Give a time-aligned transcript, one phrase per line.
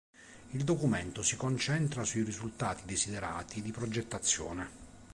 [0.49, 4.69] Il documento si concentra sui risultati desiderati di progettazione.